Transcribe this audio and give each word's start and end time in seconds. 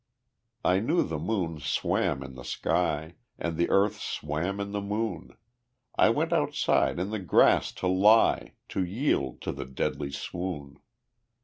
I 0.65 0.79
knew 0.79 1.03
the 1.03 1.19
moon 1.19 1.59
swam 1.59 2.23
in 2.23 2.33
the 2.33 2.43
sky, 2.43 3.13
And 3.37 3.55
the 3.55 3.69
earth 3.69 3.99
swam 3.99 4.59
in 4.59 4.71
the 4.71 4.81
moon; 4.81 5.37
I 5.95 6.09
went 6.09 6.33
outside 6.33 6.97
in 6.97 7.11
the 7.11 7.19
grass 7.19 7.71
to 7.73 7.87
lie, 7.87 8.53
To 8.69 8.83
yield 8.83 9.41
to 9.41 9.51
the 9.51 9.65
deadly 9.65 10.09
swoon. 10.09 10.79